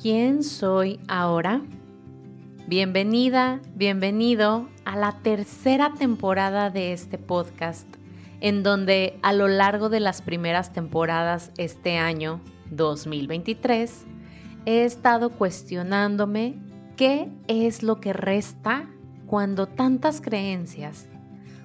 ¿Quién 0.00 0.44
soy 0.44 1.00
ahora? 1.08 1.60
Bienvenida, 2.68 3.60
bienvenido 3.74 4.68
a 4.84 4.96
la 4.96 5.18
tercera 5.22 5.92
temporada 5.92 6.70
de 6.70 6.92
este 6.92 7.18
podcast, 7.18 7.88
en 8.40 8.62
donde 8.62 9.18
a 9.22 9.32
lo 9.32 9.48
largo 9.48 9.88
de 9.88 9.98
las 9.98 10.22
primeras 10.22 10.72
temporadas 10.72 11.50
este 11.58 11.98
año 11.98 12.40
2023 12.70 14.04
he 14.66 14.84
estado 14.84 15.30
cuestionándome 15.30 16.54
qué 16.96 17.28
es 17.48 17.82
lo 17.82 18.00
que 18.00 18.12
resta 18.12 18.88
cuando 19.26 19.66
tantas 19.66 20.20
creencias, 20.20 21.08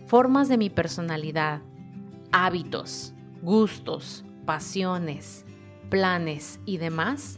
formas 0.07 0.50
de 0.50 0.57
mi 0.57 0.71
personalidad, 0.71 1.61
hábitos, 2.31 3.13
gustos, 3.43 4.25
pasiones, 4.47 5.45
planes 5.91 6.59
y 6.65 6.77
demás 6.77 7.38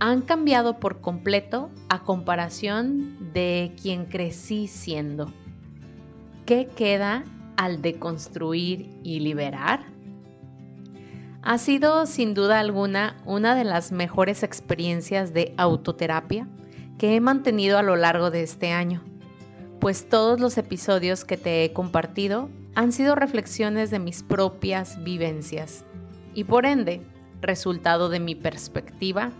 han 0.00 0.22
cambiado 0.22 0.80
por 0.80 1.02
completo 1.02 1.70
a 1.90 2.02
comparación 2.02 3.32
de 3.34 3.72
quien 3.80 4.06
crecí 4.06 4.66
siendo. 4.66 5.30
¿Qué 6.46 6.66
queda 6.74 7.22
al 7.58 7.82
deconstruir 7.82 8.90
y 9.04 9.20
liberar? 9.20 9.84
Ha 11.42 11.58
sido 11.58 12.06
sin 12.06 12.32
duda 12.32 12.60
alguna 12.60 13.22
una 13.26 13.54
de 13.54 13.64
las 13.64 13.92
mejores 13.92 14.42
experiencias 14.42 15.34
de 15.34 15.54
autoterapia 15.58 16.48
que 16.98 17.14
he 17.14 17.20
mantenido 17.20 17.78
a 17.78 17.82
lo 17.82 17.96
largo 17.96 18.30
de 18.30 18.42
este 18.42 18.72
año, 18.72 19.02
pues 19.80 20.08
todos 20.08 20.40
los 20.40 20.56
episodios 20.56 21.26
que 21.26 21.36
te 21.36 21.64
he 21.64 21.72
compartido 21.74 22.48
han 22.74 22.92
sido 22.92 23.16
reflexiones 23.16 23.90
de 23.90 23.98
mis 23.98 24.22
propias 24.22 25.02
vivencias 25.02 25.84
y 26.34 26.44
por 26.44 26.64
ende 26.64 27.02
resultado 27.42 28.08
de 28.08 28.20
mi 28.20 28.34
perspectiva 28.34 29.32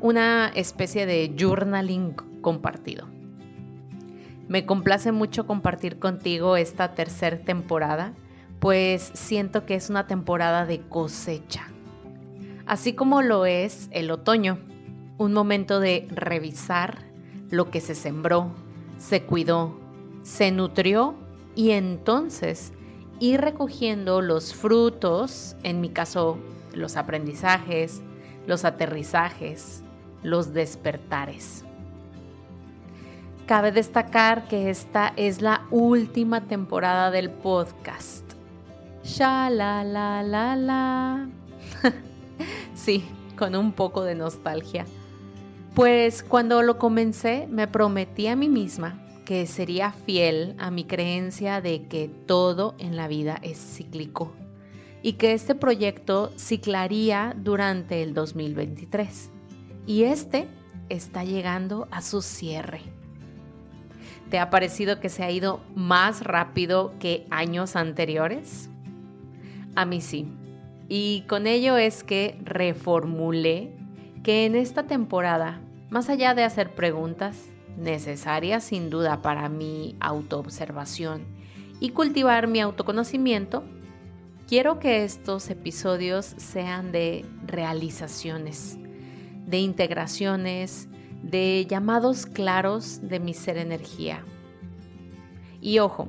una 0.00 0.48
especie 0.48 1.06
de 1.06 1.34
journaling 1.38 2.14
compartido. 2.40 3.08
Me 4.48 4.64
complace 4.66 5.10
mucho 5.10 5.46
compartir 5.46 5.98
contigo 5.98 6.56
esta 6.56 6.94
tercera 6.94 7.38
temporada, 7.38 8.12
pues 8.60 9.10
siento 9.14 9.66
que 9.66 9.74
es 9.74 9.90
una 9.90 10.06
temporada 10.06 10.66
de 10.66 10.80
cosecha, 10.80 11.68
así 12.66 12.94
como 12.94 13.22
lo 13.22 13.46
es 13.46 13.88
el 13.90 14.10
otoño, 14.10 14.58
un 15.18 15.32
momento 15.32 15.80
de 15.80 16.06
revisar 16.10 16.98
lo 17.50 17.70
que 17.70 17.80
se 17.80 17.94
sembró, 17.94 18.52
se 18.98 19.22
cuidó, 19.22 19.78
se 20.22 20.52
nutrió 20.52 21.14
y 21.54 21.70
entonces 21.70 22.72
ir 23.18 23.40
recogiendo 23.40 24.20
los 24.20 24.54
frutos, 24.54 25.56
en 25.62 25.80
mi 25.80 25.88
caso 25.88 26.38
los 26.74 26.96
aprendizajes, 26.96 28.02
los 28.46 28.64
aterrizajes, 28.64 29.82
los 30.26 30.52
despertares. 30.52 31.64
Cabe 33.46 33.70
destacar 33.70 34.48
que 34.48 34.70
esta 34.70 35.12
es 35.16 35.40
la 35.40 35.66
última 35.70 36.48
temporada 36.48 37.12
del 37.12 37.30
podcast. 37.30 38.24
Sha 39.04 39.48
la 39.50 39.84
la 39.84 40.24
la 40.24 40.56
la. 40.56 41.28
sí, 42.74 43.04
con 43.38 43.54
un 43.54 43.70
poco 43.70 44.02
de 44.02 44.16
nostalgia. 44.16 44.84
Pues 45.76 46.24
cuando 46.24 46.62
lo 46.62 46.76
comencé 46.78 47.46
me 47.48 47.68
prometí 47.68 48.26
a 48.26 48.34
mí 48.34 48.48
misma 48.48 49.00
que 49.24 49.46
sería 49.46 49.92
fiel 49.92 50.56
a 50.58 50.72
mi 50.72 50.84
creencia 50.84 51.60
de 51.60 51.86
que 51.86 52.08
todo 52.08 52.74
en 52.78 52.96
la 52.96 53.06
vida 53.06 53.38
es 53.42 53.58
cíclico 53.58 54.32
y 55.02 55.14
que 55.14 55.34
este 55.34 55.54
proyecto 55.54 56.32
ciclaría 56.36 57.36
durante 57.36 58.02
el 58.02 58.12
2023 58.12 59.30
y 59.86 60.04
este 60.04 60.48
está 60.88 61.24
llegando 61.24 61.88
a 61.90 62.02
su 62.02 62.22
cierre. 62.22 62.80
¿Te 64.30 64.38
ha 64.38 64.50
parecido 64.50 64.98
que 64.98 65.08
se 65.08 65.22
ha 65.22 65.30
ido 65.30 65.60
más 65.74 66.22
rápido 66.22 66.94
que 66.98 67.26
años 67.30 67.76
anteriores? 67.76 68.68
A 69.76 69.84
mí 69.84 70.00
sí. 70.00 70.26
Y 70.88 71.24
con 71.28 71.46
ello 71.46 71.76
es 71.76 72.02
que 72.02 72.38
reformulé 72.44 73.72
que 74.24 74.44
en 74.46 74.56
esta 74.56 74.84
temporada, 74.84 75.60
más 75.90 76.08
allá 76.08 76.34
de 76.34 76.42
hacer 76.42 76.74
preguntas 76.74 77.36
necesarias 77.76 78.64
sin 78.64 78.90
duda 78.90 79.22
para 79.22 79.48
mi 79.48 79.96
autoobservación 80.00 81.24
y 81.78 81.90
cultivar 81.90 82.48
mi 82.48 82.60
autoconocimiento, 82.60 83.62
quiero 84.48 84.78
que 84.78 85.04
estos 85.04 85.50
episodios 85.50 86.26
sean 86.36 86.90
de 86.90 87.24
realizaciones, 87.46 88.78
de 89.46 89.58
integraciones, 89.58 90.88
de 91.22 91.66
llamados 91.68 92.26
claros 92.26 93.00
de 93.02 93.20
mi 93.20 93.34
ser 93.34 93.56
energía. 93.56 94.24
Y 95.60 95.78
ojo, 95.78 96.08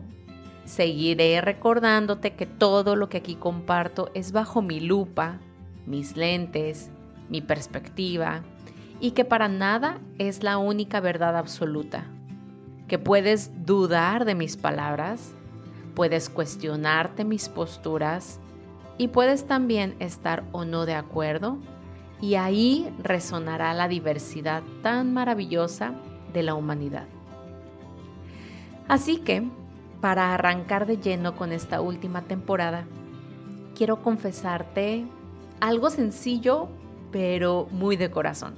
seguiré 0.66 1.40
recordándote 1.42 2.34
que 2.34 2.46
todo 2.46 2.96
lo 2.96 3.10
que 3.10 3.18
aquí 3.18 3.36
comparto 3.36 4.12
es 4.14 4.32
bajo 4.32 4.62
mi 4.62 4.80
lupa, 4.80 5.40
mis 5.86 6.18
lentes, 6.18 6.92
mi 7.30 7.42
perspectiva, 7.42 8.44
y 9.00 9.12
que 9.12 9.26
para 9.26 9.48
nada 9.48 10.00
es 10.18 10.44
la 10.44 10.58
única 10.58 11.00
verdad 11.00 11.38
absoluta, 11.38 12.06
que 12.88 13.00
puedes 13.00 13.52
dudar 13.66 14.26
de 14.26 14.36
mis 14.36 14.58
palabras, 14.58 15.34
puedes 15.96 16.30
cuestionarte 16.30 17.24
mis 17.24 17.50
posturas 17.50 18.40
y 18.98 19.10
puedes 19.10 19.46
también 19.46 19.96
estar 20.00 20.44
o 20.52 20.66
no 20.66 20.86
de 20.86 20.96
acuerdo 20.96 21.60
y 22.22 22.36
ahí 22.36 22.94
resonará 23.04 23.74
la 23.74 23.88
diversidad 23.88 24.64
tan 24.82 25.14
maravillosa 25.14 25.94
de 26.34 26.44
la 26.44 26.56
humanidad. 26.56 27.06
Así 28.88 29.18
que, 29.18 29.48
para 30.02 30.34
arrancar 30.34 30.86
de 30.86 30.98
lleno 30.98 31.36
con 31.36 31.52
esta 31.52 31.82
última 31.82 32.24
temporada, 32.24 32.86
quiero 33.76 34.02
confesarte 34.02 35.06
algo 35.60 35.90
sencillo, 35.90 36.70
pero 37.12 37.68
muy 37.72 37.98
de 37.98 38.10
corazón. 38.10 38.56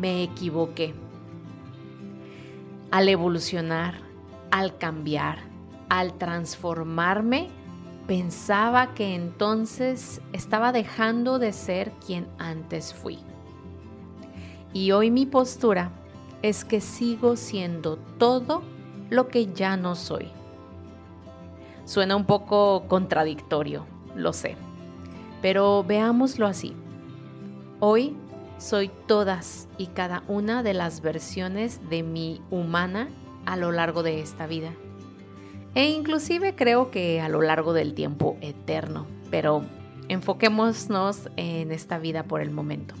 Me 0.00 0.22
equivoqué. 0.22 0.94
Al 2.90 3.08
evolucionar, 3.08 3.94
al 4.50 4.78
cambiar, 4.78 5.38
al 5.88 6.14
transformarme, 6.14 7.50
Pensaba 8.06 8.92
que 8.92 9.14
entonces 9.14 10.20
estaba 10.34 10.72
dejando 10.72 11.38
de 11.38 11.52
ser 11.52 11.90
quien 12.06 12.28
antes 12.38 12.92
fui. 12.92 13.18
Y 14.74 14.92
hoy 14.92 15.10
mi 15.10 15.24
postura 15.24 15.90
es 16.42 16.66
que 16.66 16.82
sigo 16.82 17.36
siendo 17.36 17.96
todo 18.18 18.62
lo 19.08 19.28
que 19.28 19.46
ya 19.54 19.78
no 19.78 19.94
soy. 19.94 20.28
Suena 21.86 22.14
un 22.14 22.26
poco 22.26 22.84
contradictorio, 22.88 23.86
lo 24.14 24.34
sé, 24.34 24.56
pero 25.40 25.82
veámoslo 25.82 26.46
así. 26.46 26.76
Hoy 27.80 28.14
soy 28.58 28.90
todas 29.06 29.66
y 29.78 29.86
cada 29.86 30.24
una 30.28 30.62
de 30.62 30.74
las 30.74 31.00
versiones 31.00 31.80
de 31.88 32.02
mi 32.02 32.42
humana 32.50 33.08
a 33.46 33.56
lo 33.56 33.72
largo 33.72 34.02
de 34.02 34.20
esta 34.20 34.46
vida 34.46 34.74
e 35.74 35.90
inclusive 35.90 36.54
creo 36.54 36.90
que 36.90 37.20
a 37.20 37.28
lo 37.28 37.42
largo 37.42 37.72
del 37.72 37.94
tiempo 37.94 38.36
eterno, 38.40 39.06
pero 39.30 39.62
enfoquémonos 40.08 41.28
en 41.36 41.72
esta 41.72 41.98
vida 41.98 42.22
por 42.24 42.40
el 42.40 42.50
momento. 42.50 42.94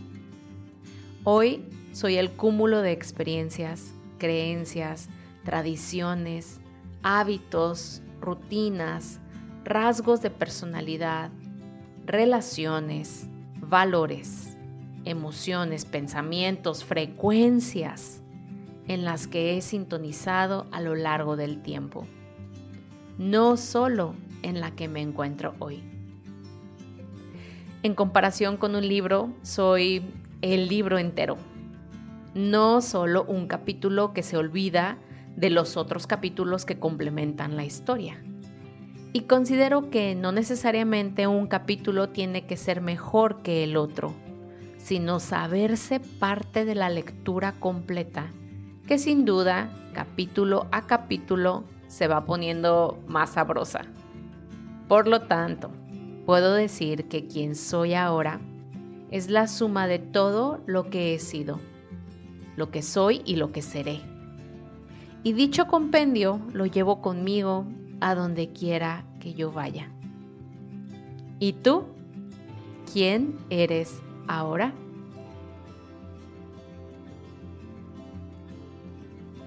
Hoy 1.22 1.64
soy 1.92 2.16
el 2.16 2.32
cúmulo 2.32 2.82
de 2.82 2.90
experiencias, 2.90 3.94
creencias, 4.18 5.08
tradiciones, 5.44 6.60
hábitos, 7.02 8.02
rutinas, 8.20 9.20
rasgos 9.64 10.20
de 10.20 10.30
personalidad, 10.30 11.30
relaciones, 12.06 13.28
valores, 13.60 14.56
emociones, 15.04 15.84
pensamientos, 15.84 16.84
frecuencias 16.84 18.20
en 18.88 19.04
las 19.04 19.28
que 19.28 19.56
he 19.56 19.60
sintonizado 19.60 20.66
a 20.72 20.80
lo 20.80 20.94
largo 20.94 21.36
del 21.36 21.62
tiempo 21.62 22.06
no 23.18 23.56
solo 23.56 24.14
en 24.42 24.60
la 24.60 24.72
que 24.72 24.88
me 24.88 25.00
encuentro 25.00 25.54
hoy. 25.58 25.82
En 27.82 27.94
comparación 27.94 28.56
con 28.56 28.74
un 28.74 28.86
libro, 28.86 29.30
soy 29.42 30.02
el 30.42 30.68
libro 30.68 30.98
entero, 30.98 31.36
no 32.34 32.80
solo 32.80 33.24
un 33.24 33.46
capítulo 33.46 34.12
que 34.12 34.22
se 34.22 34.36
olvida 34.36 34.98
de 35.36 35.50
los 35.50 35.76
otros 35.76 36.06
capítulos 36.06 36.64
que 36.64 36.78
complementan 36.78 37.56
la 37.56 37.64
historia. 37.64 38.22
Y 39.12 39.22
considero 39.22 39.90
que 39.90 40.14
no 40.14 40.32
necesariamente 40.32 41.26
un 41.26 41.46
capítulo 41.46 42.08
tiene 42.08 42.46
que 42.46 42.56
ser 42.56 42.80
mejor 42.80 43.42
que 43.42 43.62
el 43.62 43.76
otro, 43.76 44.12
sino 44.78 45.20
saberse 45.20 46.00
parte 46.00 46.64
de 46.64 46.74
la 46.74 46.90
lectura 46.90 47.52
completa, 47.60 48.26
que 48.86 48.98
sin 48.98 49.24
duda, 49.24 49.70
capítulo 49.92 50.66
a 50.72 50.86
capítulo, 50.86 51.64
se 51.94 52.08
va 52.08 52.24
poniendo 52.24 52.98
más 53.06 53.30
sabrosa. 53.30 53.82
Por 54.88 55.06
lo 55.06 55.20
tanto, 55.20 55.70
puedo 56.26 56.52
decir 56.52 57.04
que 57.04 57.28
quien 57.28 57.54
soy 57.54 57.94
ahora 57.94 58.40
es 59.12 59.30
la 59.30 59.46
suma 59.46 59.86
de 59.86 60.00
todo 60.00 60.60
lo 60.66 60.90
que 60.90 61.14
he 61.14 61.20
sido, 61.20 61.60
lo 62.56 62.72
que 62.72 62.82
soy 62.82 63.22
y 63.24 63.36
lo 63.36 63.52
que 63.52 63.62
seré. 63.62 64.00
Y 65.22 65.34
dicho 65.34 65.68
compendio 65.68 66.40
lo 66.52 66.66
llevo 66.66 67.00
conmigo 67.00 67.64
a 68.00 68.16
donde 68.16 68.52
quiera 68.52 69.04
que 69.20 69.34
yo 69.34 69.52
vaya. 69.52 69.88
¿Y 71.38 71.52
tú? 71.52 71.84
¿Quién 72.92 73.36
eres 73.50 74.02
ahora? 74.26 74.74